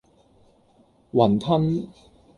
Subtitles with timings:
[1.13, 1.85] 餛飩